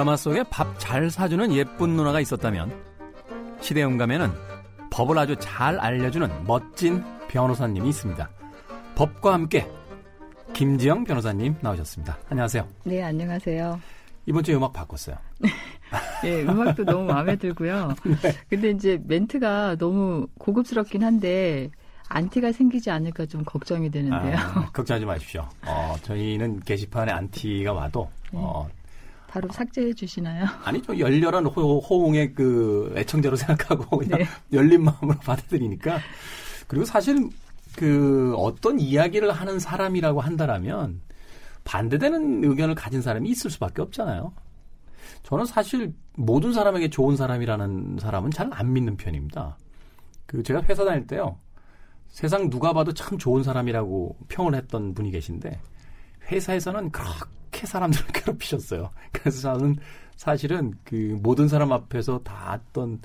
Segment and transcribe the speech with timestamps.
[0.00, 2.72] 드라마 속에 밥 잘 사주는 예쁜 누나가 있었다면
[3.60, 4.30] 시대영감에는
[4.90, 8.30] 법을 아주 잘 알려주는 멋진 변호사님이 있습니다.
[8.94, 9.70] 법과 함께
[10.54, 12.16] 김지영 변호사님 나오셨습니다.
[12.30, 12.66] 안녕하세요.
[12.84, 13.78] 네, 안녕하세요.
[14.24, 15.16] 이번 주에 음악 바꿨어요.
[16.22, 17.94] 네, 음악도 너무 마음에 들고요.
[18.22, 18.32] 네.
[18.48, 21.68] 근데 이제 멘트가 너무 고급스럽긴 한데
[22.08, 24.36] 안티가 생기지 않을까 좀 걱정이 되는데요.
[24.38, 25.46] 아, 걱정하지 마십시오.
[25.66, 28.38] 어, 저희는 게시판에 안티가 와도 네.
[28.42, 28.66] 어,
[29.30, 30.44] 바로 삭제해 주시나요?
[30.64, 34.26] 아니, 죠 열렬한 호, 호응의 그 애청자로 생각하고 그냥 네.
[34.52, 36.00] 열린 마음으로 받아들이니까.
[36.66, 37.28] 그리고 사실
[37.76, 41.00] 그 어떤 이야기를 하는 사람이라고 한다라면
[41.62, 44.32] 반대되는 의견을 가진 사람이 있을 수밖에 없잖아요.
[45.22, 49.56] 저는 사실 모든 사람에게 좋은 사람이라는 사람은 잘 안 믿는 편입니다.
[50.26, 51.38] 그 제가 회사 다닐 때요.
[52.08, 55.60] 세상 누가 봐도 참 좋은 사람이라고 평을 했던 분이 계신데
[56.30, 58.90] 회사에서는 그렇게 사람들을 괴롭히셨어요.
[59.12, 59.76] 그래서 저는
[60.16, 63.00] 사실은 그 모든 사람 앞에서 다 어떤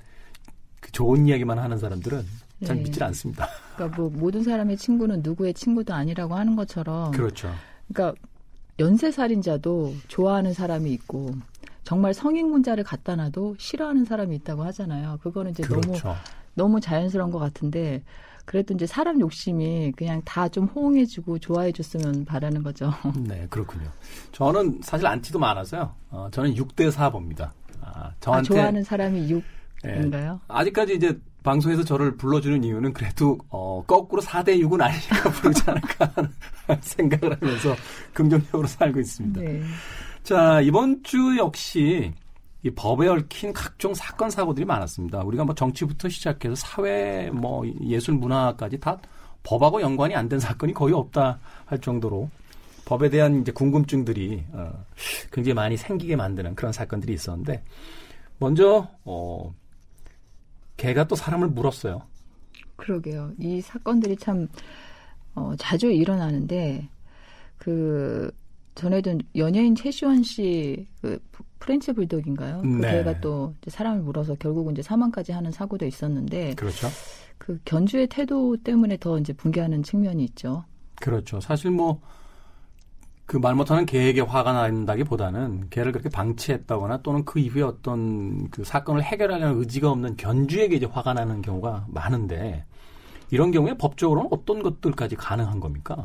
[0.80, 2.23] 그 좋은 이야기만 하는 사람들은
[2.66, 2.84] 잘 네.
[2.84, 3.48] 믿질 않습니다.
[3.76, 7.12] 그러니까 뭐 모든 사람의 친구는 누구의 친구도 아니라고 하는 것처럼.
[7.12, 7.52] 그렇죠.
[7.88, 8.20] 그러니까
[8.80, 11.31] 연쇄 살인자도 좋아하는 사람이 있고
[11.84, 15.20] 정말 성인 문자를 갖다 놔도 싫어하는 사람이 있다고 하잖아요.
[15.22, 15.90] 그거는 이제 그렇죠.
[15.90, 16.16] 너무
[16.56, 18.03] 너무 자연스러운 것 같은데
[18.45, 22.93] 그래도 이제 사람 욕심이 그냥 다 좀 호응해주고 좋아해줬으면 바라는 거죠.
[23.27, 23.91] 네, 그렇군요.
[24.31, 25.93] 저는 사실 안티도 많아서요.
[26.11, 27.51] 어, 저는 6대 4 봅니다.
[27.81, 29.27] 아, 저한테 아, 좋아하는 사람이
[29.83, 30.11] 6인가요?
[30.11, 36.11] 네, 아직까지 이제 방송에서 저를 불러주는 이유는 그래도 어, 거꾸로 4대 6은 아니니까 부르지 않을까
[36.16, 36.31] 하는
[36.81, 37.75] 생각을 하면서
[38.13, 39.41] 긍정적으로 살고 있습니다.
[39.41, 39.61] 네.
[40.23, 42.13] 자, 이번 주 역시
[42.66, 45.22] 이 법에 얽힌 각종 사건 사고들이 많았습니다.
[45.22, 48.97] 우리가 뭐 정치부터 시작해서 사회, 뭐 예술, 문화까지 다
[49.44, 52.28] 법하고 연관이 안 된 사건이 거의 없다 할 정도로
[52.85, 54.84] 법에 대한 이제 궁금증들이 어,
[55.31, 57.63] 굉장히 많이 생기게 만드는 그런 사건들이 있었는데
[58.40, 59.53] 먼저 어,
[60.78, 62.01] 개가 또 사람을 물었어요.
[62.78, 63.31] 그러게요.
[63.40, 64.47] 이 사건들이 참
[65.35, 66.90] 어, 자주 일어나는데
[67.59, 68.31] 그
[68.73, 71.19] 전에도 연예인 최시원 씨 그
[71.66, 72.62] 프렌치 불독인가요?
[72.62, 72.92] 그 네.
[72.92, 76.88] 걔가 또 사람을 물어서 결국은 이제 사망까지 하는 사고도 있었는데 그렇죠.
[77.40, 80.64] 그 견주의 태도 때문에 더 이제 붕괴하는 측면이 있죠.
[81.02, 81.42] 그렇죠.
[81.42, 82.00] 사실 뭐
[83.26, 89.59] 그말 못하는 개에게 화가 난다기보다는 개를 그렇게 방치했다거나 또는 그 이후에 어떤 그 사건을 해결하려는
[89.59, 92.64] 의지가 없는 견주에게 이제 화가 나는 경우가 많은데
[93.32, 95.96] 이런 경우에 법적으로는 어떤 것들까지 가능한 겁니까?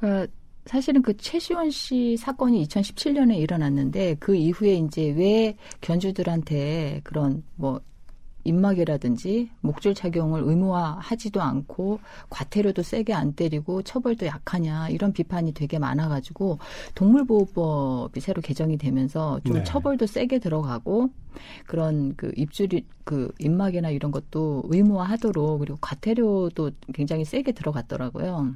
[0.00, 0.24] 어,
[0.68, 7.80] 사실은 그 최시원 씨 사건이 2017년에 일어났는데 그 이후에 이제 왜 견주들한테 그런 뭐
[8.44, 16.58] 입막이라든지 목줄 착용을 의무화하지도 않고 과태료도 세게 안 때리고 처벌도 약하냐 이런 비판이 되게 많아가지고
[16.94, 19.64] 동물보호법이 새로 개정이 되면서 좀 네.
[19.64, 21.08] 처벌도 세게 들어가고
[21.66, 28.54] 그런 그 입줄이 그 입막이나 이런 것도 의무화하도록 그리고 과태료도 굉장히 세게 들어갔더라고요.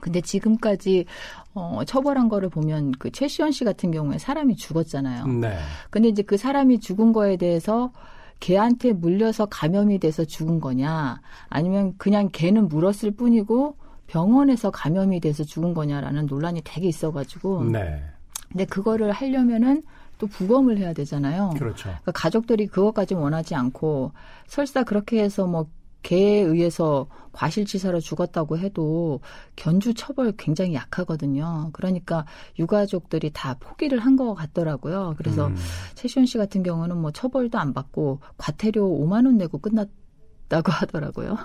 [0.00, 1.06] 근데 지금까지
[1.54, 5.26] 어 처벌한 거를 보면 그 최시원 씨 같은 경우에 사람이 죽었잖아요.
[5.26, 5.56] 네.
[5.90, 7.92] 근데 이제 그 사람이 죽은 거에 대해서
[8.40, 15.74] 개한테 물려서 감염이 돼서 죽은 거냐 아니면 그냥 개는 물었을 뿐이고 병원에서 감염이 돼서 죽은
[15.74, 18.02] 거냐라는 논란이 되게 있어가지고 네.
[18.50, 19.82] 근데 그거를 하려면은
[20.18, 21.54] 또 부검을 해야 되잖아요.
[21.56, 21.84] 그렇죠.
[21.84, 24.12] 그러니까 가족들이 그것까지 원하지 않고
[24.46, 25.66] 설사 그렇게 해서 뭐
[26.04, 29.18] 개에 의해서 과실치사로 죽었다고 해도
[29.56, 31.70] 견주 처벌 굉장히 약하거든요.
[31.72, 32.24] 그러니까
[32.60, 35.14] 유가족들이 다 포기를 한 것 같더라고요.
[35.18, 35.56] 그래서 음.
[35.96, 41.36] 최시원 씨 같은 경우는 뭐 처벌도 안 받고 과태료 5만 원 내고 끝났다고 하더라고요.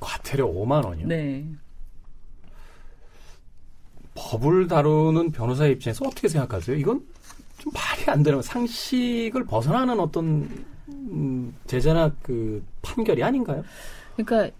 [0.00, 1.06] 과태료 5만 원이요?
[1.08, 1.46] 네.
[4.14, 6.76] 법을 다루는 변호사 입장에서 어떻게 생각하세요?
[6.78, 7.04] 이건
[7.58, 10.48] 좀 말이 안 되는 상식을 벗어나는 어떤
[11.10, 13.64] 음, 제재나 그 판결이 아닌가요?
[14.16, 14.54] 그러니까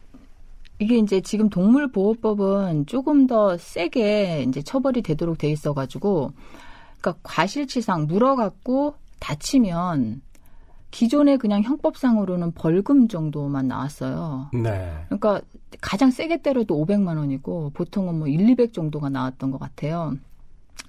[0.78, 6.32] 이게 이제 지금 동물보호법은 조금 더 세게 이제 처벌이 되도록 돼 있어가지고,
[7.00, 10.22] 그러니까 과실치상 물어갖고 다치면
[10.90, 14.50] 기존에 그냥 형법상으로는 벌금 정도만 나왔어요.
[14.52, 14.90] 네.
[15.06, 15.40] 그러니까
[15.80, 20.16] 가장 세게 때려도 500만 원이고 보통은 뭐 1, 200 정도가 나왔던 것 같아요.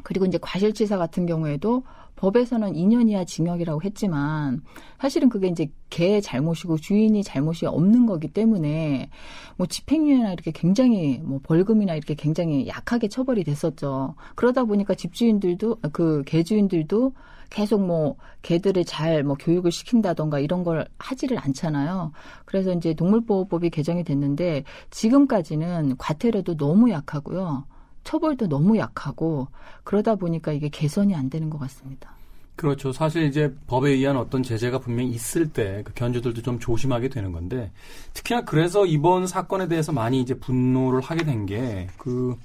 [0.04, 1.84] 그리고 이제 과실치사 같은 경우에도
[2.16, 4.62] 법에서는 2년 이하 징역이라고 했지만
[5.00, 9.10] 사실은 그게 이제 개의 잘못이고 주인이 잘못이 없는 거기 때문에
[9.58, 14.16] 뭐 집행유예나 이렇게 굉장히 뭐 벌금이나 이렇게 굉장히 약하게 처벌이 됐었죠.
[14.36, 17.14] 그러다 보니까 집주인들도 그 개주인들도
[17.50, 22.12] 계속 뭐 개들을 잘 뭐 교육을 시킨다던가 이런 걸 하지를 않잖아요.
[22.46, 27.66] 그래서 이제 동물보호법이 개정이 됐는데 지금까지는 과태료도 너무 약하고요.
[28.04, 29.48] 처벌도 너무 약하고
[29.84, 32.16] 그러다 보니까 이게 개선이 안 되는 것 같습니다.
[32.56, 32.92] 그렇죠.
[32.92, 37.72] 사실 이제 법에 의한 어떤 제재가 분명히 있을 때 그 견주들도 좀 조심하게 되는 건데
[38.14, 42.36] 특히나 그래서 이번 사건에 대해서 많이 이제 분노를 하게 된 게그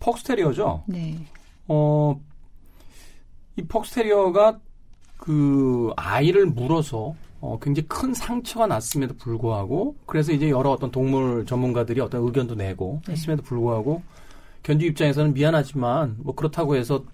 [0.00, 0.84] 폭스테리어죠.
[0.86, 1.18] 네.
[1.68, 2.18] 어,
[3.56, 4.58] 이 폭스테리어가
[5.18, 12.00] 그 아이를 물어서 어, 굉장히 큰 상처가 났음에도 불구하고 그래서 이제 여러 어떤 동물 전문가들이
[12.00, 13.12] 어떤 의견도 내고 네.
[13.12, 14.02] 했음에도 불구하고
[14.62, 17.04] 견주 입장에서는 미안하지만 뭐 그렇다고 해서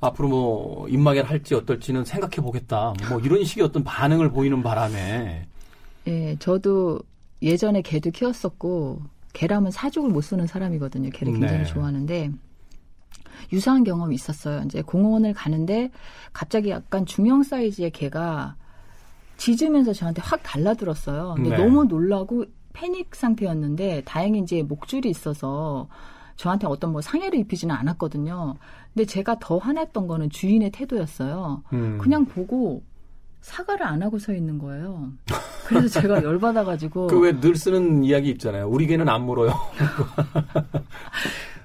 [0.00, 2.94] 앞으로 뭐 입마개를 할지 어떨지는 생각해 보겠다.
[3.08, 5.46] 뭐 이런 식의 어떤 반응을 보이는 바람에
[6.06, 7.00] 예, 저도
[7.42, 9.02] 예전에 개도 키웠었고
[9.32, 11.10] 개라면 사족을 못 쓰는 사람이거든요.
[11.10, 11.64] 개를 굉장히 네.
[11.64, 12.30] 좋아하는데
[13.52, 14.62] 유사한 경험이 있었어요.
[14.64, 15.90] 이제 공원을 가는데
[16.32, 18.56] 갑자기 약간 중형 사이즈의 개가
[19.36, 21.34] 짖으면서 저한테 확 달라들었어요.
[21.36, 21.56] 근데 네.
[21.56, 25.88] 너무 놀라고 패닉 상태였는데 다행히 이제 목줄이 있어서
[26.36, 28.54] 저한테 어떤 뭐 상해를 입히지는 않았거든요.
[28.94, 31.62] 근데 제가 더 화났던 거는 주인의 태도였어요.
[31.72, 31.98] 음.
[31.98, 32.82] 그냥 보고
[33.40, 35.12] 사과를 안 하고 서 있는 거예요.
[35.66, 37.06] 그래서 제가 열받아가지고.
[37.06, 38.68] 그 왜 늘 쓰는 이야기 있잖아요.
[38.68, 39.52] 우리 개는 안 물어요.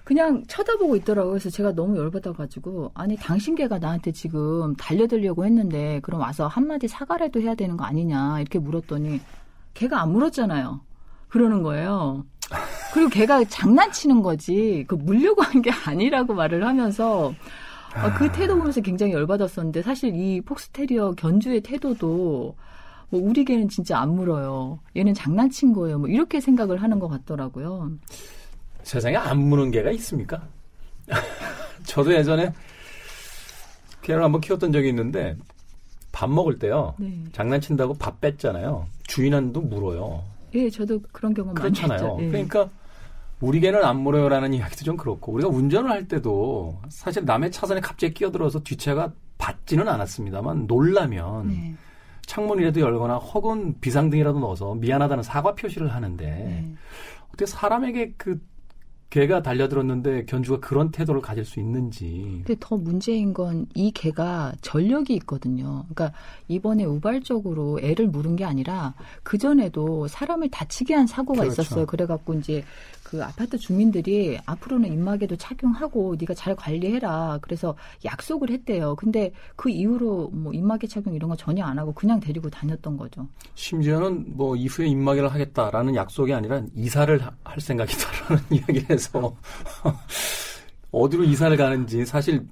[0.03, 1.31] 그냥 쳐다보고 있더라고요.
[1.31, 7.39] 그래서 제가 너무 열받아가지고 아니 당신 개가 나한테 지금 달려들려고 했는데 그럼 와서 한마디 사과라도
[7.41, 9.21] 해야 되는 거 아니냐 이렇게 물었더니
[9.73, 10.81] 개가 안 물었잖아요.
[11.29, 12.25] 그러는 거예요.
[12.94, 17.33] 그리고 걔가 장난치는 거지 그 물려고 한 게 아니라고 말을 하면서
[17.94, 22.56] 아, 그 태도 보면서 굉장히 열받았었는데 사실 이 폭스테리어 견주의 태도도
[23.09, 24.80] 뭐 우리 개는 진짜 안 물어요.
[24.95, 26.00] 얘는 장난친 거예요.
[26.00, 27.92] 뭐 이렇게 생각을 하는 것 같더라고요.
[28.83, 30.42] 세상에 안 무는 개가 있습니까?
[31.86, 32.54] 저도 예전에
[34.01, 35.36] 개를 한번 키웠던 적이 있는데
[36.13, 36.95] 밥 먹을 때요.
[36.97, 37.24] 네.
[37.33, 38.88] 장난친다고 밥 뺐잖아요.
[39.07, 40.24] 주인한테도 물어요.
[40.53, 42.18] 예, 저도 그런 경험 많이 했죠.
[42.19, 42.27] 예.
[42.27, 42.69] 그러니까
[43.39, 48.13] 우리 개는 안 물어요라는 이야기도 좀 그렇고 우리가 운전을 할 때도 사실 남의 차선에 갑자기
[48.13, 51.75] 끼어들어서 뒷차가 받지는 않았습니다만 놀라면 네.
[52.27, 56.75] 창문이라도 열거나 혹은 비상등이라도 넣어서 미안하다는 사과 표시를 하는데 네.
[57.30, 58.39] 어떻게 사람에게 그
[59.11, 62.41] 개가 달려들었는데 견주가 그런 태도를 가질 수 있는지.
[62.45, 65.85] 근데 더 문제인 건 이 개가 전력이 있거든요.
[65.93, 66.11] 그러니까
[66.47, 68.93] 이번에 우발적으로 애를 물은 게 아니라
[69.23, 71.61] 그 전에도 사람을 다치게 한 사고가 그렇죠.
[71.61, 71.85] 있었어요.
[71.85, 72.63] 그래갖고 이제
[73.03, 77.39] 그 아파트 주민들이 앞으로는 입마개도 착용하고 네가 잘 관리해라.
[77.41, 77.75] 그래서
[78.05, 78.95] 약속을 했대요.
[78.95, 83.27] 근데 그 이후로 뭐 입마개 착용 이런 거 전혀 안 하고 그냥 데리고 다녔던 거죠.
[83.55, 89.36] 심지어는 뭐 이후에 입마개를 하겠다라는 약속이 아니라 이사를 할 생각이다라는 이야기를 해서
[90.92, 92.45] 어디로 이사를 가는지 사실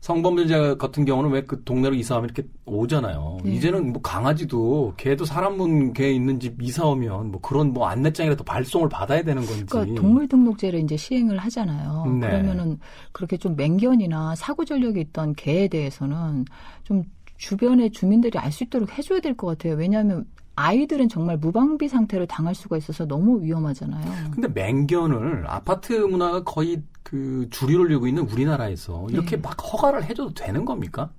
[0.00, 3.38] 성범죄자 같은 경우는 왜 그 동네로 이사하면 이렇게 오잖아요.
[3.42, 3.52] 네.
[3.52, 8.88] 이제는 뭐 강아지도 개도 사람 문개 있는 집 이사 오면 뭐 그런 뭐 안내장이라도 발송을
[8.88, 9.64] 받아야 되는 건지.
[9.68, 12.06] 그러니까 동물 등록제를 이제 시행을 하잖아요.
[12.20, 12.28] 네.
[12.28, 12.78] 그러면은
[13.12, 16.44] 그렇게 좀 맹견이나 사고 전력이 있던 개에 대해서는
[16.84, 17.02] 좀
[17.38, 19.74] 주변의 주민들이 알 수 있도록 해줘야 될 것 같아요.
[19.74, 20.24] 왜냐하면
[20.58, 24.30] 아이들은 정말 무방비 상태로 당할 수가 있어서 너무 위험하잖아요.
[24.32, 29.42] 근데 맹견을 아파트 문화가 거의 그 주류를 이루고 있는 우리나라에서 이렇게 네.
[29.42, 31.10] 막 허가를 해줘도 되는 겁니까?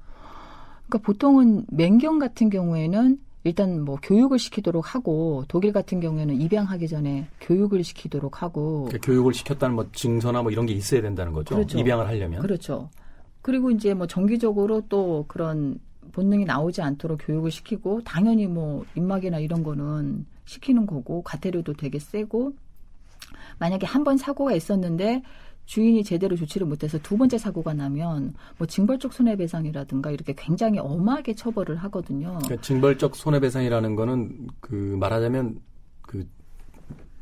[0.87, 7.27] 그러니까 보통은 맹견 같은 경우에는 일단 뭐 교육을 시키도록 하고 독일 같은 경우에는 입양하기 전에
[7.39, 11.55] 교육을 시키도록 하고 그러니까 교육을 시켰다는 뭐 증서나 뭐 이런 게 있어야 된다는 거죠.
[11.55, 11.79] 그렇죠.
[11.79, 12.41] 입양을 하려면.
[12.41, 12.89] 그렇죠.
[13.41, 15.79] 그리고 이제 뭐 정기적으로 또 그런
[16.11, 22.53] 본능이 나오지 않도록 교육을 시키고 당연히 뭐 입막이나 이런 거는 시키는 거고 과태료도 되게 세고
[23.59, 25.21] 만약에 한 번 사고가 있었는데
[25.65, 31.75] 주인이 제대로 조치를 못해서 두 번째 사고가 나면 뭐 징벌적 손해배상이라든가 이렇게 굉장히 엄하게 처벌을
[31.77, 32.39] 하거든요.
[32.43, 35.59] 그러니까 징벌적 손해배상이라는 거는 그 말하자면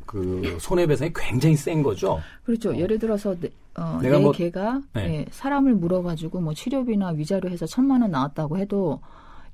[0.05, 2.21] 그그 손해배상이 굉장히 센 거죠.
[2.45, 2.71] 그렇죠.
[2.71, 2.77] 어.
[2.77, 5.07] 예를 들어서 내, 어, 내가 내 뭐, 개가 네.
[5.07, 8.99] 네, 사람을 물어가지고 뭐 치료비나 위자료 해서 천만 원 나왔다고 해도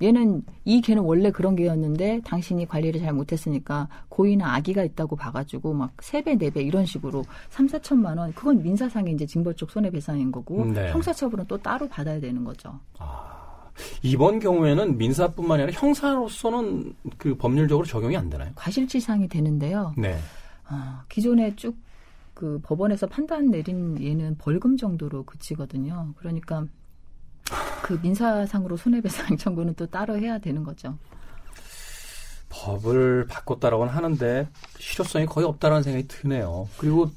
[0.02, 5.92] 얘는 이 개는 원래 그런 개였는데 당신이 관리를 잘 못했으니까 고의나 악의가 있다고 봐가지고 막
[6.02, 10.66] 세 배, 네 배 이런 식으로 삼, 사천만 원 그건 민사상의 이제 징벌적 손해배상인 거고
[10.66, 10.92] 네.
[10.92, 12.80] 형사처벌은 또 따로 받아야 되는 거죠.
[13.00, 13.32] 아.
[14.02, 18.52] 이번 경우에는 민사뿐만 아니라 형사로서는 그 법률적으로 적용이 안 되나요?
[18.56, 19.94] 과실치상이 되는데요.
[19.98, 20.16] 네.
[20.70, 21.76] 어, 기존에 쭉
[22.34, 26.14] 그 법원에서 판단 내린 예는 벌금 정도로 그치거든요.
[26.18, 26.66] 그러니까
[27.84, 30.98] 그 민사상으로 손해배상 청구는 또 따로 해야 되는 거죠.
[32.50, 34.48] 법을 바꿨다라고는 하는데
[34.78, 36.70] 실효성이 거의 없다라는 생각이 드네요.
[36.78, 37.10] 그리고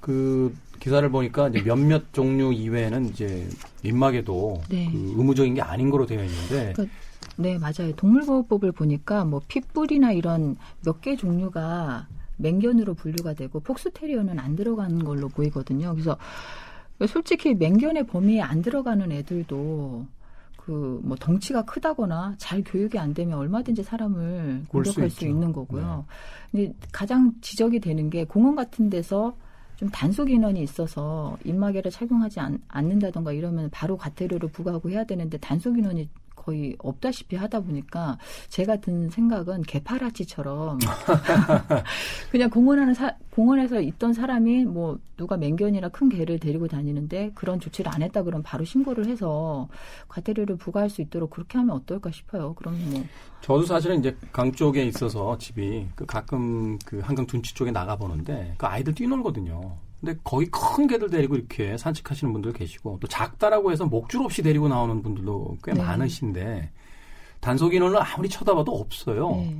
[0.00, 3.48] 그 기사를 보니까 이제 몇몇 종류 이외에는 이제
[3.82, 4.88] 민막에도 네.
[4.90, 6.72] 그 의무적인 게 아닌 거로 되어 있는데.
[6.74, 6.84] 그러니까
[7.36, 7.94] 네 맞아요.
[7.96, 12.08] 동물보호법을 보니까 뭐 핏불이나 이런 몇 개 종류가
[12.40, 15.92] 맹견으로 분류가 되고 폭스테리어는 안 들어가는 걸로 보이거든요.
[15.92, 16.16] 그래서
[17.06, 20.06] 솔직히 맹견의 범위에 안 들어가는 애들도
[20.56, 26.04] 그 뭐 덩치가 크다거나 잘 교육이 안 되면 얼마든지 사람을 공격할 수, 수, 있는 거고요.
[26.52, 26.66] 네.
[26.66, 29.34] 근데 가장 지적이 되는 게 공원 같은 데서
[29.76, 35.78] 좀 단속 인원이 있어서 입마개를 착용하지 않, 않는다던가 이러면 바로 과태료를 부과하고 해야 되는데 단속
[35.78, 36.08] 인원이
[36.40, 38.16] 거의 없다시피 하다 보니까
[38.48, 40.78] 제가 든 생각은 개파라치처럼
[42.32, 47.92] 그냥 공원하는 사, 공원에서 있던 사람이 뭐 누가 맹견이나 큰 개를 데리고 다니는데 그런 조치를
[47.94, 49.68] 안 했다 그러면 바로 신고를 해서
[50.08, 52.54] 과태료를 부과할 수 있도록 그렇게 하면 어떨까 싶어요.
[52.54, 53.04] 그러면 뭐
[53.42, 58.54] 저도 사실은 이제 강 쪽에 있어서 집이 그 가끔 그 한강 둔치 쪽에 나가 보는데
[58.56, 59.76] 그 아이들 뛰놀거든요.
[60.00, 64.68] 근데 거기 큰 개들 데리고 이렇게 산책하시는 분들 계시고 또 작다라고 해서 목줄 없이 데리고
[64.68, 65.82] 나오는 분들도 꽤 네.
[65.82, 66.70] 많으신데
[67.40, 69.30] 단속 인원을 아무리 쳐다봐도 없어요.
[69.32, 69.56] 네.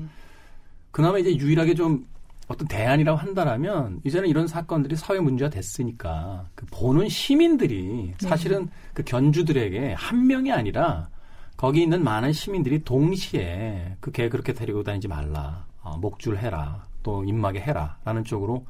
[0.90, 2.06] 그나마 이제 유일하게 좀
[2.48, 8.28] 어떤 대안이라고 한다라면 이제는 이런 사건들이 사회 문제가 됐으니까 그 보는 시민들이 네.
[8.28, 8.72] 사실은 네.
[8.94, 11.08] 그 견주들에게 한 명이 아니라
[11.56, 15.66] 거기 있는 많은 시민들이 동시에 그 개 그렇게 데리고 다니지 말라.
[15.82, 16.86] 어, 목줄 해라.
[17.02, 18.64] 또 입마개 해라라는 쪽으로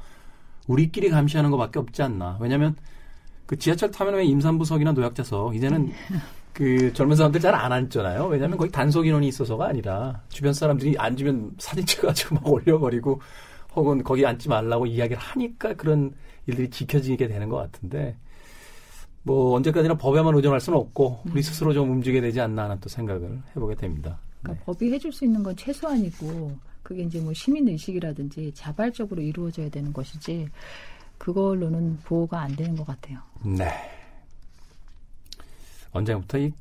[0.71, 2.39] 우리끼리 감시하는 것밖에 없지 않나.
[2.41, 2.77] 왜냐하면
[3.47, 5.93] 그 지하철 타면 왜 임산부석이나 노약자석 이제는
[6.53, 8.27] 그 젊은 사람들 잘 안 앉잖아요.
[8.27, 13.21] 왜냐하면 거기 단속 인원이 있어서가 아니라 주변 사람들이 앉으면 사진 찍어가지고 막 올려버리고
[13.75, 16.13] 혹은 거기 앉지 말라고 이야기를 하니까 그런
[16.47, 18.17] 일들이 지켜지게 되는 것 같은데
[19.23, 23.43] 뭐 언제까지나 법에만 의존할 수는 없고 우리 스스로 좀 움직여야 되지 않나 하는 또 생각을
[23.57, 24.19] 해보게 됩니다.
[24.41, 24.67] 그러니까 네.
[24.67, 30.49] 법이 해줄 수 있는 건 최소한이고 그게 이제 뭐 시민 의식이라든지 자발적으로 이루어져야 되는 것이지
[31.19, 33.19] 그걸로는 보호가 안 되는 것 같아요.
[33.45, 33.69] 네.
[35.93, 36.53] 언제부터 이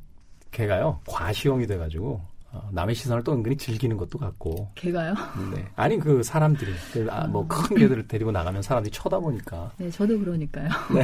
[0.51, 2.21] 개가요 과시용이 돼가지고
[2.51, 4.71] 어, 남의 시선을 또 은근히 즐기는 것도 같고.
[4.75, 5.13] 개가요?
[5.53, 5.65] 네.
[5.75, 9.71] 아니 그 사람들이 그, 아, 뭐큰 개들을 데리고 나가면 사람들이 쳐다보니까.
[9.77, 10.67] 네, 저도 그러니까요.
[10.93, 11.03] 네.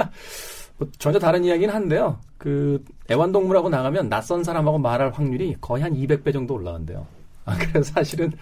[0.78, 2.18] 뭐 전혀 다른 이야기는 한데요.
[2.38, 7.06] 그 애완동물하고 나가면 낯선 사람하고 말할 확률이 거의 한 200배 정도 올라간대요.
[7.54, 8.32] 아, 그래서 사실은.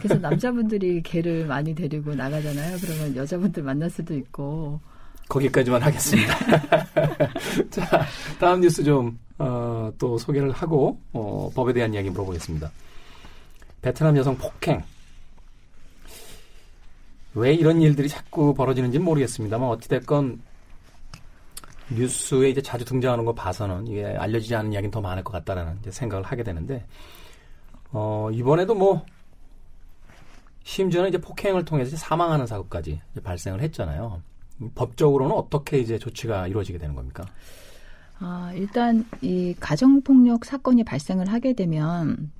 [0.00, 2.76] 그래서 남자분들이 개를 많이 데리고 나가잖아요.
[2.80, 4.80] 그러면 여자분들 만날 수도 있고.
[5.28, 6.34] 거기까지만 하겠습니다.
[7.70, 8.06] 자,
[8.38, 12.70] 다음 뉴스 좀, 어, 또 소개를 하고, 어, 법에 대한 이야기 물어보겠습니다.
[13.80, 14.82] 베트남 여성 폭행.
[17.34, 20.40] 왜 이런 일들이 자꾸 벌어지는지는 모르겠습니다만, 어찌됐건,
[21.90, 26.24] 뉴스에 이제 자주 등장하는 거 봐서는 이게 알려지지 않은 이야기는 더 많을 것 같다라는 생각을
[26.24, 26.84] 하게 되는데,
[27.94, 29.06] 어, 이번에도 뭐,
[30.64, 34.20] 심지어는 이제 폭행을 통해서 사망하는 사고까지 발생을 했잖아요.
[34.74, 37.24] 법적으로는 어떻게 이제 조치가 이루어지게 되는 겁니까?
[38.18, 42.30] 아, 일단 이 가정폭력 사건이 발생을 하게 되면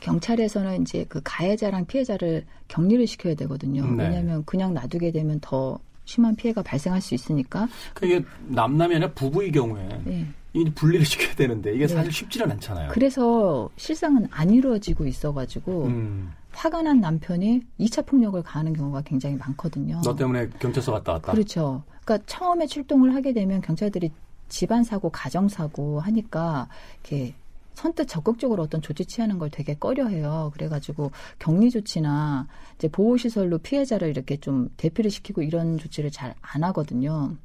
[0.00, 3.86] 경찰에서는 이제 그 가해자랑 피해자를 격리를 시켜야 되거든요.
[3.86, 4.04] 네.
[4.04, 7.68] 왜냐하면 그냥 놔두게 되면 더 심한 피해가 발생할 수 있으니까.
[7.94, 10.26] 그게 남남이 아니라 부부의 경우에 네.
[10.54, 11.94] 이 분리를 시켜야 되는데 이게 네.
[11.94, 12.90] 사실 쉽지는 않잖아요.
[12.92, 16.32] 그래서 실상은 안 이루어지고 있어가지고 음.
[16.52, 20.02] 화가 난 남편이 2차 폭력을 가하는 경우가 굉장히 많거든요.
[20.04, 21.32] 너 때문에 경찰서 갔다 왔다.
[21.32, 21.82] 그렇죠.
[22.04, 24.10] 그러니까 처음에 출동을 하게 되면 경찰들이
[24.48, 26.68] 집안 사고, 가정 사고 하니까
[27.02, 27.34] 이렇게
[27.74, 30.50] 선뜻 적극적으로 어떤 조치 취하는 걸 되게 꺼려해요.
[30.54, 36.64] 그래가지고 격리 조치나 이제 보호 시설로 피해자를 이렇게 좀 대피를 시키고 이런 조치를 잘 안
[36.64, 37.36] 하거든요.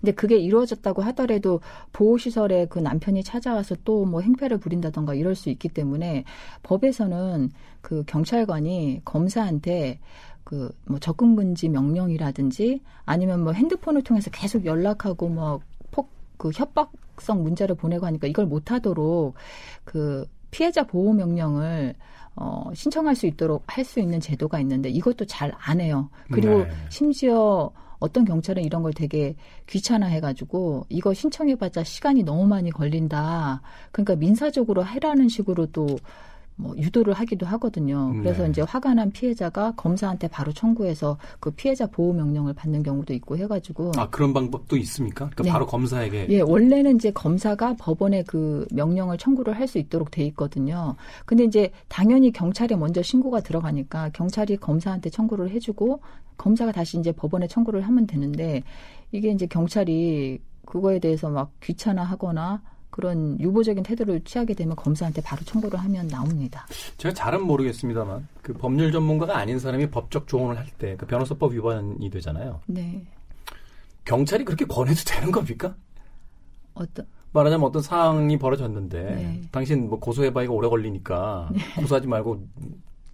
[0.00, 1.60] 근데 그게 이루어졌다고 하더라도
[1.92, 6.24] 보호시설에 그 남편이 찾아와서 또 뭐 행패를 부린다던가 이럴 수 있기 때문에
[6.62, 7.50] 법에서는
[7.82, 9.98] 그 경찰관이 검사한테
[10.44, 15.62] 그 뭐 접근 금지 명령이라든지 아니면 뭐 핸드폰을 통해서 계속 연락하고 뭐폭
[16.36, 19.34] 그 협박성 문자를 보내고 하니까 이걸 못하도록
[19.84, 21.94] 그 피해자 보호 명령을
[22.36, 26.10] 어, 신청할 수 있도록 할 수 있는 제도가 있는데 이것도 잘 안 해요.
[26.30, 26.70] 그리고 네.
[26.90, 29.34] 심지어 어떤 경찰은 이런 걸 되게
[29.66, 33.62] 귀찮아 해가지고 이거 신청해봤자 시간이 너무 많이 걸린다.
[33.90, 35.86] 그러니까 민사적으로 해라는 식으로 또
[36.56, 38.14] 뭐 유도를 하기도 하거든요.
[38.14, 38.50] 그래서 네.
[38.50, 43.92] 이제 화가 난 피해자가 검사한테 바로 청구해서 그 피해자 보호 명령을 받는 경우도 있고 해가지고
[43.96, 45.26] 아 그런 방법도 있습니까?
[45.26, 45.50] 그러니까 네.
[45.50, 50.94] 바로 검사에게 예, 원래는 이제 검사가 법원에 그 명령을 청구를 할 수 있도록 돼 있거든요.
[51.24, 56.00] 근데 이제 당연히 경찰에 먼저 신고가 들어가니까 경찰이 검사한테 청구를 해주고
[56.36, 58.62] 검사가 다시 이제 법원에 청구를 하면 되는데
[59.10, 62.62] 이게 이제 경찰이 그거에 대해서 막 귀찮아하거나
[62.96, 66.66] 그런 유보적인 태도를 취하게 되면 검사한테 바로 청구를 하면 나옵니다.
[66.96, 72.08] 제가 잘은 모르겠습니다만 그 법률 전문가가 아닌 사람이 법적 조언을 할 때 그 변호사법 위반이
[72.08, 72.60] 되잖아요.
[72.66, 73.04] 네.
[74.06, 75.76] 경찰이 그렇게 권해도 되는 겁니까?
[76.72, 79.42] 어떤 말하자면 어떤 상황이 벌어졌는데 네.
[79.52, 82.46] 당신 뭐 고소해봐야 오래 걸리니까 고소하지 말고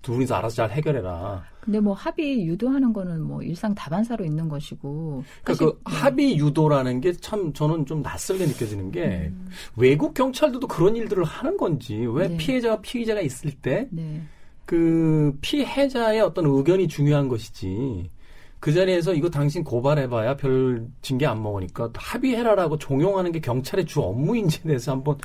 [0.03, 1.45] 두 분이서 알아서 잘 해결해라.
[1.61, 7.13] 근데 뭐 합의 유도하는 거는 뭐 일상 다반사로 있는 것이고 그러니까 그 합의 유도라는 게
[7.23, 9.49] 참 저는 좀 낯설게 느껴지는 게 음.
[9.77, 12.37] 외국 경찰들도 그런 일들을 하는 건지 왜 네.
[12.37, 14.21] 피해자와 피의자가 있을 때 네.
[14.67, 18.11] 그 피해자의 어떤 의견이 중요한 것이지
[18.59, 24.63] 그 자리에서 이거 당신 고발해봐야 별 징계 안 먹으니까 합의해라라고 종용하는 게 경찰의 주 업무인지에
[24.63, 25.17] 대해서 한번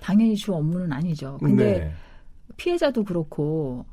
[0.00, 1.38] 당연히 주 업무는 아니죠.
[1.42, 1.92] 근데 네.
[2.56, 3.84] 피해자도 그렇고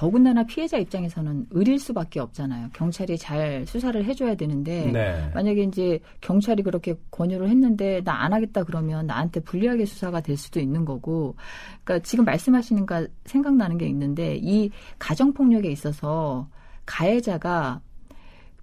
[0.00, 2.70] 더군다나 피해자 입장에서는 의릴 수밖에 없잖아요.
[2.72, 5.30] 경찰이 잘 수사를 해줘야 되는데 네.
[5.34, 10.58] 만약에 이제 경찰이 그렇게 권유를 했는데 나 안 하겠다 그러면 나한테 불리하게 수사가 될 수도
[10.58, 11.36] 있는 거고,
[11.84, 16.48] 그러니까 지금 말씀하시니까 생각나는 게 있는데 이 가정 폭력에 있어서
[16.86, 17.82] 가해자가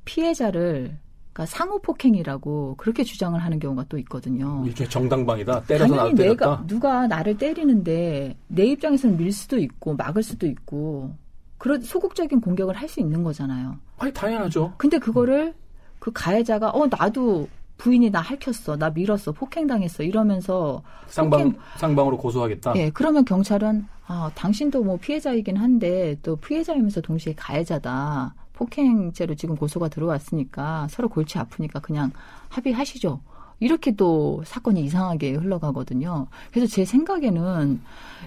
[0.05, 0.97] 피해자를
[1.33, 4.63] 그러니까 상호 폭행이라고 그렇게 주장을 하는 경우가 또 있거든요.
[4.65, 5.65] 일종의 정당방이다.
[5.65, 6.45] 때려서 당연히 때렸다.
[6.45, 11.13] 내가 누가 나를 때리는데 내 입장에서는 밀 수도 있고 막을 수도 있고
[11.57, 13.77] 그런 소극적인 공격을 할 수 있는 거잖아요.
[13.97, 14.73] 아니 당연하죠.
[14.77, 15.53] 근데 그거를
[15.99, 17.47] 그 가해자가 어 나도
[17.77, 22.73] 부인이 나 핥혔어, 나 밀었어, 폭행당했어 이러면서 쌍방 폭행- 쌍방으로 고소하겠다.
[22.77, 29.89] 예 그러면 경찰은 아 당신도 뭐 피해자이긴 한데 또 피해자이면서 동시에 가해자다 폭행죄로 지금 고소가
[29.89, 32.11] 들어왔으니까 서로 골치 아프니까 그냥
[32.49, 33.19] 합의하시죠.
[33.59, 36.27] 이렇게 또 사건이 이상하게 흘러가거든요.
[36.51, 37.81] 그래서 제 생각에는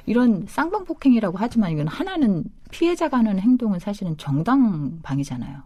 [0.07, 5.61] 이런 쌍방폭행이라고 하지만 이건 하나는 피해자가 하는 행동은 사실은 정당방위잖아요.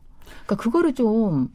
[0.45, 1.53] 그러니까 그거를 좀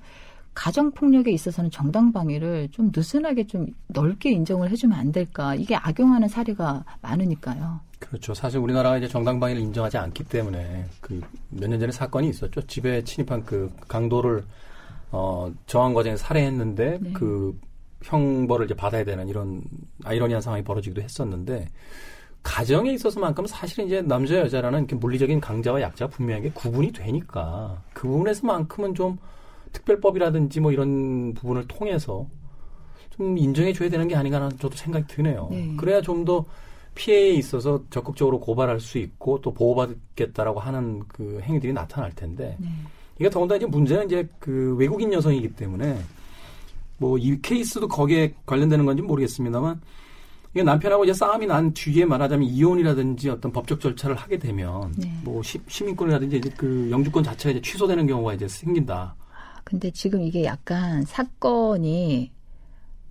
[0.56, 5.56] 가정 폭력에 있어서는 정당 방위를 좀 느슨하게 좀 넓게 인정을 해주면 안 될까.
[5.56, 7.80] 이게 악용하는 사례가 많으니까요.
[8.00, 8.34] 그렇죠.
[8.34, 12.62] 사실 우리나라가 이제 정당 방위를 인정하지 않기 때문에 그 몇 년 전에 사건이 있었죠.
[12.66, 14.44] 집에 침입한 그 강도를
[15.12, 17.14] 어 저항 과정에 살해했는데 네.
[17.14, 17.58] 그
[18.04, 19.62] 형벌을 이제 받아야 되는 이런
[20.04, 21.68] 아이러니한 상황이 벌어지기도 했었는데
[22.44, 28.96] 가정에 있어서만큼 사실은 이제 남자 여자라는 이렇게 물리적인 강자와 약자가 분명하게 구분이 되니까 그 부분에서만큼은
[28.96, 29.18] 좀
[29.74, 32.28] 특별법이라든지 뭐 이런 부분을 통해서
[33.10, 35.50] 좀 인정해 줘야 되는 게 아닌가라는 저도 생각이 드네요.
[35.52, 35.76] 네.
[35.78, 36.46] 그래야 좀 더
[37.00, 42.68] 피해에 있어서 적극적으로 고발할 수 있고 또 보호받겠다라고 하는 그 행위들이 나타날 텐데 네.
[43.18, 45.98] 이게 더군다나 이제 문제는 이제 그 외국인 여성이기 때문에
[47.00, 49.82] 뭐 이 케이스도 거기에 관련되는 건지 모르겠습니다만
[50.54, 55.12] 이게 남편하고 이제 싸움이 난 뒤에 말하자면 이혼이라든지 어떤 법적 절차를 하게 되면 네.
[55.24, 59.16] 뭐 시, 시민권이라든지 이제 그 영주권 자체가 이제 취소되는 경우가 이제 생긴다.
[59.64, 62.32] 근데 지금 이게 약간 사건이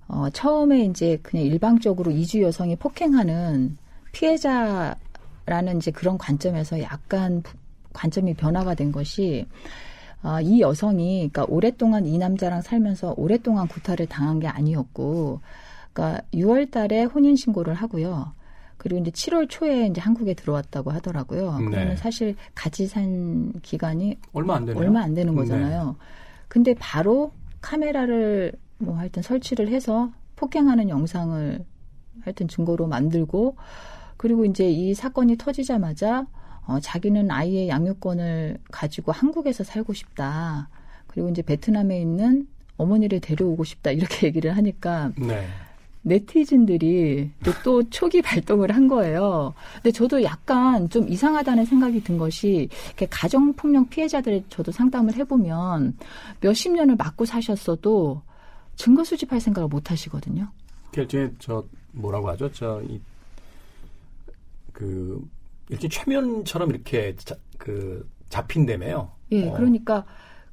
[0.09, 3.77] 어, 처음에 이제 그냥 일방적으로 이주 여성이 폭행하는
[4.13, 7.57] 피해자라는 이제 그런 관점에서 약간 부-
[7.93, 9.47] 관점이 변화가 된 것이
[10.23, 15.41] 아, 이 여성이 그러니까 오랫동안 이 남자랑 살면서 오랫동안 구타를 당한 게 아니었고
[15.93, 18.33] 그러니까 6월 달에 혼인 신고를 하고요.
[18.77, 21.59] 그리고 이제 7월 초에 이제 한국에 들어왔다고 하더라고요.
[21.59, 21.65] 네.
[21.67, 24.81] 그러면 사실 같이 산 기간이 얼마 안 되네요.
[24.81, 25.97] 얼마 안 되는 거잖아요.
[26.47, 31.65] 근데 바로 카메라를 뭐 하여튼 설치를 해서 폭행하는 영상을
[32.23, 33.57] 하여튼 증거로 만들고
[34.17, 36.27] 그리고 이제 이 사건이 터지자마자
[36.69, 40.69] 어, 자기는 아이의 양육권을 가지고 한국에서 살고 싶다.
[41.07, 43.91] 그리고 이제 베트남에 있는 어머니를 데려오고 싶다.
[43.91, 45.47] 이렇게 얘기를 하니까 네.
[46.03, 49.55] 네티즌들이 또, 또 초기 발동을 한 거예요.
[49.77, 52.69] 근데 저도 약간 좀 이상하다는 생각이 든 것이
[53.11, 55.97] 가정폭력 피해자들 저도 상담을 해보면
[56.41, 58.21] 몇십 년을 맞고 사셨어도
[58.77, 60.49] 증거 수집할 생각을 못 하시거든요.
[60.93, 62.53] 그 일종의 저 뭐라고 하죠?
[62.53, 63.01] 저이그
[65.71, 69.11] 일종 최면처럼 이렇게 자, 그 잡힌다며요.
[69.33, 69.53] 예, 어.
[69.53, 70.05] 그러니까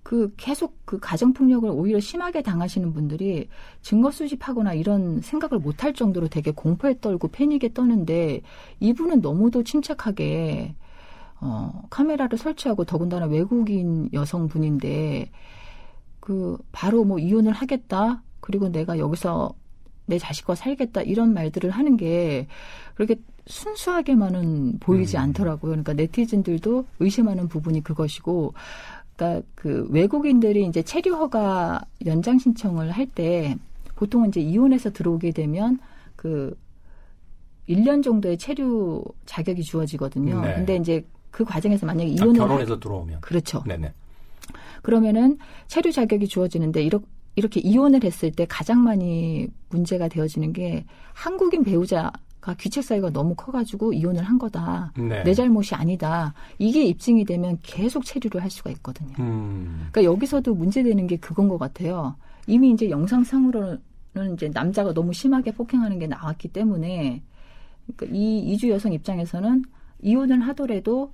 [0.04, 3.50] 그 계속 그 가정 폭력을 오히려 심하게 당하시는 분들이
[3.82, 8.42] 증거 수집하거나 이런 생각을 못할 정도로 되게 공포에 떨고 패닉에 떠는데
[8.80, 10.76] 이분은 너무도 침착하게
[11.42, 15.32] 어, 카메라를 설치하고 더군다나 외국인 여성분인데
[16.20, 18.22] 그 바로 뭐 이혼을 하겠다.
[18.42, 19.54] 그리고 내가 여기서
[20.06, 22.48] 내 자식과 살겠다 이런 말들을 하는 게
[22.94, 23.16] 그렇게
[23.48, 25.22] 순수하게만은 보이지 음.
[25.22, 25.72] 않더라고요.
[25.72, 28.54] 그러니까 네티즌들도 의심하는 부분이 그것이고
[29.16, 33.56] 그러니까 그 외국인들이 이제 체류 허가 연장 신청을 할 때
[33.96, 35.80] 보통은 이제 이혼해서 들어오게 되면
[36.16, 36.58] 그
[37.70, 40.42] 1년 정도의 체류 자격이 주어지거든요.
[40.42, 40.56] 네.
[40.56, 43.64] 근데 이제 그 과정에서 만약에 아, 이혼을 아, 결혼해서 들어오면 그렇죠.
[43.66, 43.94] 네네.
[44.82, 47.06] 그러면은 체류 자격이 주어지는데 이렇게
[47.38, 52.12] 이렇게 이혼을 했을 때 가장 많이 문제가 되어지는 게 한국인 배우자 가
[52.54, 54.94] 귀책 사유가 너무 커가지고 이혼을 한 거다.
[54.98, 55.24] 네.
[55.24, 56.34] 내 잘못이 아니다.
[56.60, 59.16] 이게 입증이 되면 계속 체류를 할 수가 있거든요.
[59.20, 59.88] 음.
[59.92, 62.16] 그러니까 여기서도 문제되는 게 그건 것 같아요.
[62.48, 63.80] 이미 이제 영상상으로는
[64.36, 67.24] 이제 남자가 너무 심하게 폭행하는 게 나왔기 때문에
[67.88, 69.64] 그러니까 이 이주 여성 입장에서는
[70.02, 71.12] 이혼을 하더라도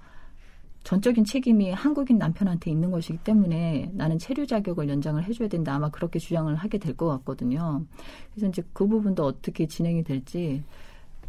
[0.84, 5.76] 전적인 책임이 한국인 남편한테 있는 것이기 때문에 나는 체류 자격을 연장을 해줘야 된다.
[5.76, 7.86] 아마 그렇게 주장을 하게 될 것 같거든요.
[8.34, 10.64] 그래서 이제 그 부분도 어떻게 진행이 될지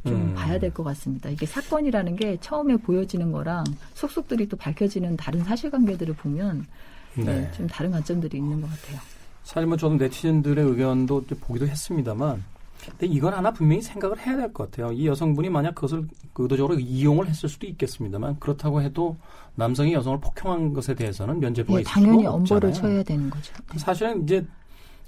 [0.05, 0.35] 좀 음.
[0.35, 1.29] 봐야 될 것 같습니다.
[1.31, 6.67] 이게 사건이라는 게 처음에 보여지는 거랑 속속들이 또 밝혀지는 다른 사실관계들을 보면
[7.15, 7.25] 네.
[7.25, 8.99] 네, 좀 다른 관점들이 있는 것 같아요.
[9.45, 12.43] 사실 뭐 저는 네티즌들의 의견도 보기도 했습니다만
[12.89, 14.91] 근데 이건 하나 분명히 생각을 해야 될 것 같아요.
[14.93, 19.17] 이 여성분이 만약 그것을 의도적으로 이용을 했을 수도 있겠습니다만 그렇다고 해도
[19.55, 23.53] 남성이 여성을 폭행한 것에 대해서는 면죄부가 예, 있을 당연히 엄벌을 쳐야 되는 거죠.
[23.77, 24.45] 사실은 이제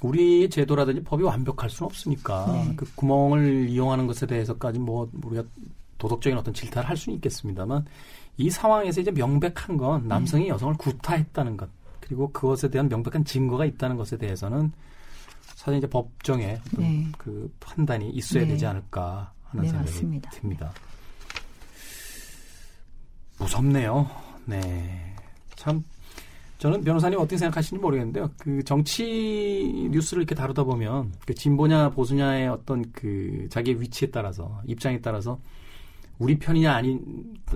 [0.01, 2.75] 우리 제도라든지 법이 완벽할 수는 없으니까 네.
[2.77, 5.45] 그 구멍을 이용하는 것에 대해서까지 뭐 우리가
[5.99, 7.87] 도덕적인 어떤 질타를 할 수는 있겠습니다만
[8.37, 10.51] 이 상황에서 이제 명백한 건 남성이 네.
[10.51, 11.69] 여성을 구타했다는 것
[12.01, 14.73] 그리고 그것에 대한 명백한 증거가 있다는 것에 대해서는
[15.55, 17.07] 사실 이제 법정에 네.
[17.17, 18.51] 그 판단이 있어야 네.
[18.51, 20.31] 되지 않을까 하는 네, 생각이 맞습니다.
[20.31, 20.73] 듭니다.
[23.39, 24.11] 무섭네요.
[24.45, 25.17] 네.
[25.57, 25.83] 참
[26.65, 28.31] 저는 변호사님 어떻게 생각하시는지 모르겠는데요.
[28.39, 34.99] 그 정치 뉴스를 이렇게 다루다 보면 그 진보냐 보수냐의 어떤 그 자기의 위치에 따라서 입장에
[35.03, 35.39] 따라서
[36.19, 37.03] 우리 편이냐 아닌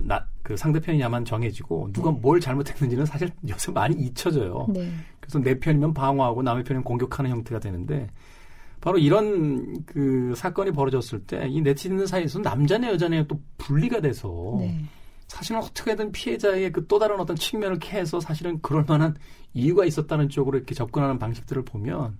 [0.03, 2.19] 나, 그 상대편이냐만 정해지고 누가 네.
[2.21, 4.67] 뭘 잘못했는지는 사실 요새 많이 잊혀져요.
[4.69, 4.91] 네.
[5.19, 8.11] 그래서 내 편이면 방어하고 남의 편이면 공격하는 형태가 되는데
[8.79, 14.83] 바로 이런 그 사건이 벌어졌을 때 이 네티즌 사이에서 남자네 여자네 또 분리가 돼서 네.
[15.29, 19.15] 사실은 어떻게든 피해자의 그 또 다른 어떤 측면을 캐서 사실은 그럴 만한
[19.53, 22.17] 이유가 있었다는 쪽으로 이렇게 접근하는 방식들을 보면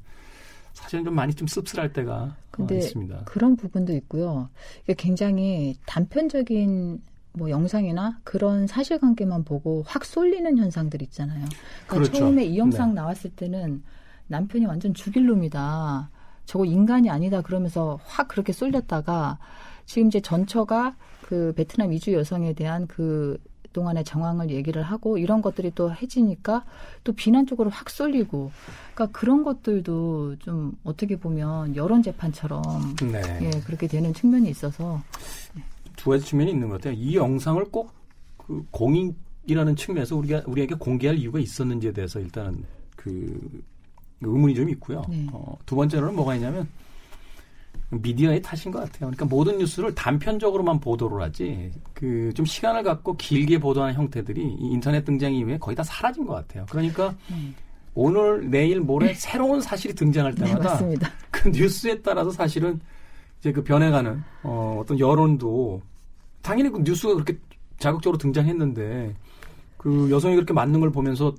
[0.74, 3.24] 사실은 좀 많이 좀 씁쓸할 때가 어, 근데 있습니다.
[3.26, 4.50] 그런 부분도 있고요.
[4.84, 7.02] 이게 굉장히 단편적인
[7.34, 11.46] 뭐 영상이나 그런 사실관계만 보고 확 쏠리는 현상들 있잖아요.
[11.88, 12.14] 그러니까 그렇죠.
[12.14, 12.96] 처음에 이 영상 네.
[12.96, 13.84] 나왔을 때는
[14.28, 16.10] 남편이 완전 죽일 놈이다.
[16.46, 19.38] 저거 인간이 아니다 그러면서 확 그렇게 쏠렸다가
[19.86, 20.96] 지금 이제 전처가
[21.30, 23.38] 그 베트남 이주 여성에 대한 그
[23.72, 26.66] 동안의 정황을 얘기를 하고 이런 것들이 또 해지니까
[27.04, 28.52] 또 비난 쪽으로 확 쏠리고
[28.96, 32.64] 그러니까 그런 것들도 좀 어떻게 보면 여론 재판처럼
[33.12, 33.22] 네.
[33.44, 35.00] 예 그렇게 되는 측면이 있어서
[35.96, 36.94] 두 가지 측면이 있는 것 같아요.
[36.94, 38.00] 이 영상을 꼭
[38.50, 42.66] 그 공익이라는 측면에서 우리가 우리에게 공개할 이유가 있었는지에 대해서 일단은
[42.96, 43.64] 그
[44.22, 45.06] 의문이 좀 있고요.
[45.08, 45.28] 네.
[45.32, 46.68] 어, 두 번째로는 뭐가 있냐면
[47.92, 49.10] 미디어의 탓인 것 같아요.
[49.12, 55.34] 그러니까 모든 뉴스를 단편적으로만 보도를 하지 그 좀 시간을 갖고 길게 보도하는 형태들이 인터넷 등장
[55.34, 56.66] 이후에 거의 다 사라진 것 같아요.
[56.70, 57.54] 그러니까 음.
[57.96, 59.14] 오늘 내일 모레 네.
[59.14, 60.96] 새로운 사실이 등장할 네, 때마다 네,
[61.32, 62.80] 그 뉴스에 따라서 사실은
[63.40, 65.82] 이제 그 변해가는 어, 어떤 여론도
[66.42, 67.38] 당연히 그 뉴스가 그렇게
[67.78, 69.16] 자극적으로 등장했는데
[69.78, 71.34] 그 여성이 그렇게 맞는 걸 보면서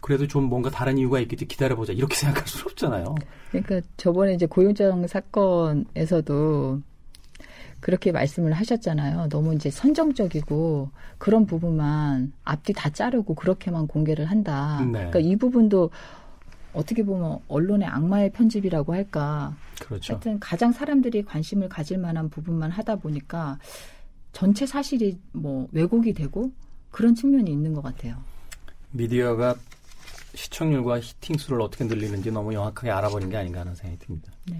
[0.00, 3.14] 그래도 좀 뭔가 다른 이유가 있겠지 기다려보자 이렇게 생각할 수 없잖아요.
[3.50, 6.80] 그러니까 저번에 이제 고용정 사건에서도
[7.80, 9.28] 그렇게 말씀을 하셨잖아요.
[9.28, 14.80] 너무 이제 선정적이고 그런 부분만 앞뒤 다 자르고 그렇게만 공개를 한다.
[14.84, 14.92] 네.
[14.92, 15.90] 그러니까 이 부분도
[16.72, 19.56] 어떻게 보면 언론의 악마의 편집이라고 할까.
[19.80, 20.12] 그렇죠.
[20.12, 23.58] 하여튼 가장 사람들이 관심을 가질 만한 부분만 하다 보니까
[24.32, 26.52] 전체 사실이 뭐 왜곡이 되고
[26.90, 28.16] 그런 측면이 있는 것 같아요.
[28.92, 29.56] 미디어가
[30.34, 34.32] 시청률과 히팅수를 어떻게 늘리는지 너무 명확하게 알아버린 게 아닌가 하는 생각이 듭니다.
[34.46, 34.56] 네.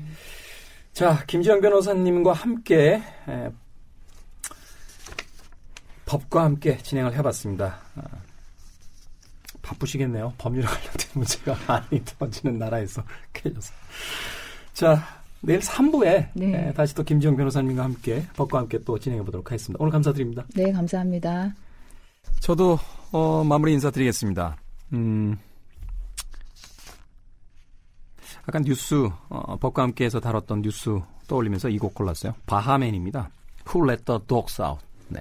[0.93, 3.51] 자, 김지영 변호사님과 함께 에,
[6.05, 7.79] 법과 함께 진행을 해봤습니다.
[7.97, 8.03] 아,
[9.63, 10.35] 바쁘시겠네요.
[10.37, 13.73] 법률에 관련된 문제가 많이 터지는 나라에서 계셔서.
[14.75, 16.69] 자, 내일 3부에 네.
[16.69, 19.83] 에, 다시 또 김지영 변호사님과 함께 법과 함께 또 진행해 보도록 하겠습니다.
[19.83, 20.45] 오늘 감사드립니다.
[20.55, 21.55] 네, 감사합니다.
[22.41, 22.79] 저도
[23.13, 24.57] 어, 마무리 인사드리겠습니다.
[24.95, 25.39] 음,
[28.47, 30.99] 아까 뉴스, 어, 법과 함께해서 다뤘던 뉴스
[31.29, 32.35] 떠올리면서 이 곡 골랐어요.
[32.47, 33.31] 바하맨입니다.
[33.69, 34.85] Who let the dogs out?
[35.09, 35.21] 네.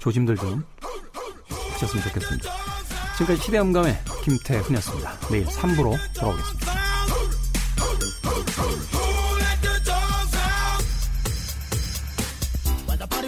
[0.00, 0.64] 조심들 좀
[1.72, 2.50] 하셨으면 좋겠습니다.
[3.14, 5.18] 지금까지 시대음감의 김태훈이었습니다.
[5.30, 6.68] 내일 3부로 돌아오겠습니다.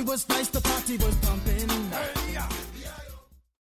[0.07, 1.70] was nice, the party was pumping.